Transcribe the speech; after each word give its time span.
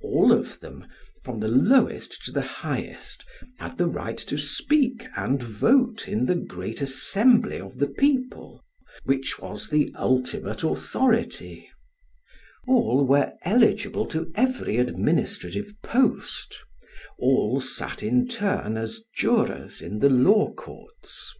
All 0.00 0.32
of 0.32 0.60
them, 0.60 0.86
from 1.22 1.36
the 1.36 1.48
lowest 1.48 2.24
to 2.24 2.32
the 2.32 2.40
highest, 2.40 3.26
had 3.58 3.76
the 3.76 3.86
right 3.86 4.16
to 4.16 4.38
speak 4.38 5.06
and 5.14 5.42
vote 5.42 6.08
in 6.08 6.24
the 6.24 6.34
great 6.34 6.80
assembly 6.80 7.60
of 7.60 7.76
the 7.76 7.86
people 7.88 8.64
which 9.04 9.38
was 9.38 9.68
the 9.68 9.92
ultimate 9.94 10.62
authority; 10.64 11.68
all 12.66 13.04
were 13.04 13.34
eligible 13.44 14.06
to 14.06 14.32
every 14.34 14.78
administrative 14.78 15.74
post; 15.82 16.56
all 17.18 17.60
sat 17.60 18.02
in 18.02 18.26
turn 18.26 18.78
as 18.78 19.02
jurors 19.14 19.82
in 19.82 19.98
the 19.98 20.08
law 20.08 20.54
courts. 20.54 21.34